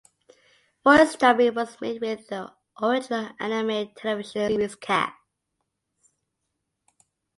[0.83, 2.51] Voice dubbing was made with the
[2.81, 5.13] original anime television series cast.